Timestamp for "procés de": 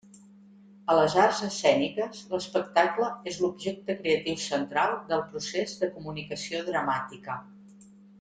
5.35-5.91